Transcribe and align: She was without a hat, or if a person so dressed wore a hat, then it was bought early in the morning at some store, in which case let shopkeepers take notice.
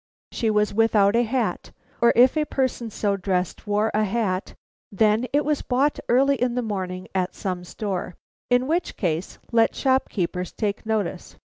She 0.31 0.49
was 0.49 0.73
without 0.73 1.15
a 1.15 1.21
hat, 1.21 1.71
or 2.01 2.11
if 2.15 2.35
a 2.35 2.45
person 2.45 2.89
so 2.89 3.15
dressed 3.15 3.67
wore 3.67 3.91
a 3.93 4.03
hat, 4.03 4.55
then 4.91 5.27
it 5.31 5.45
was 5.45 5.61
bought 5.61 5.99
early 6.09 6.37
in 6.41 6.55
the 6.55 6.63
morning 6.63 7.07
at 7.13 7.35
some 7.35 7.63
store, 7.63 8.15
in 8.49 8.65
which 8.65 8.97
case 8.97 9.37
let 9.51 9.75
shopkeepers 9.75 10.53
take 10.53 10.87
notice. 10.87 11.35